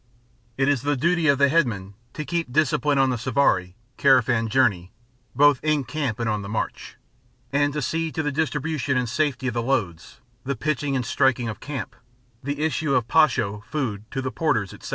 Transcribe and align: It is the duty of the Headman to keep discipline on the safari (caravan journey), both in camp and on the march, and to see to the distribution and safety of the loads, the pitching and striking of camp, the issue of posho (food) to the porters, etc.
It 0.57 0.67
is 0.67 0.81
the 0.81 0.97
duty 0.97 1.27
of 1.27 1.37
the 1.37 1.47
Headman 1.47 1.93
to 2.13 2.25
keep 2.25 2.51
discipline 2.51 2.97
on 2.97 3.11
the 3.11 3.19
safari 3.19 3.75
(caravan 3.97 4.47
journey), 4.49 4.91
both 5.35 5.59
in 5.61 5.83
camp 5.83 6.17
and 6.19 6.27
on 6.27 6.41
the 6.41 6.49
march, 6.49 6.97
and 7.53 7.71
to 7.73 7.83
see 7.83 8.11
to 8.13 8.23
the 8.23 8.31
distribution 8.31 8.97
and 8.97 9.07
safety 9.07 9.45
of 9.49 9.53
the 9.53 9.61
loads, 9.61 10.19
the 10.43 10.55
pitching 10.55 10.95
and 10.95 11.05
striking 11.05 11.47
of 11.49 11.59
camp, 11.59 11.95
the 12.43 12.61
issue 12.63 12.95
of 12.95 13.07
posho 13.07 13.63
(food) 13.65 14.05
to 14.09 14.23
the 14.23 14.31
porters, 14.31 14.73
etc. 14.73 14.89